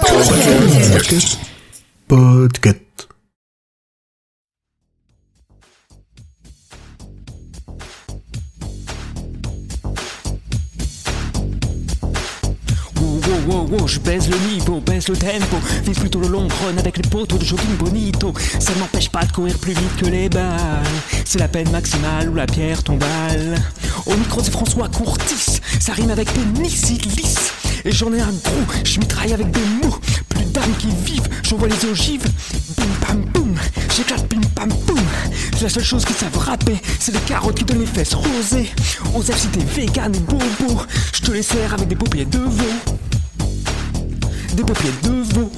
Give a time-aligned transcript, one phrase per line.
[0.00, 1.38] Podcast.
[2.06, 3.08] Podcast.
[13.48, 16.96] Wow, wow, je baisse le niveau, baisse le tempo Vise plutôt le long run avec
[16.98, 20.28] les poteaux de jogging bonito Ça ne m'empêche pas de courir plus vite que les
[20.28, 20.84] balles
[21.24, 23.56] C'est la peine maximale ou la pierre tombale
[24.06, 27.38] Au micro c'est François Courtis Ça rime avec pénicillis
[27.84, 31.68] Et j'en ai un gros, je mitraille avec des mots Plus d'âmes qui vivent, j'envoie
[31.68, 32.24] les ogives.
[32.76, 33.54] Bim bam boum,
[33.96, 35.00] j'éclate bim bam boum.
[35.56, 38.70] C'est la seule chose qui savent rapper C'est les carottes qui donnent les fesses rosées.
[39.14, 42.94] Osef si t'es vegan ou bobo Je te les sers avec des paupières de veau.
[44.54, 45.52] Des paupières de veau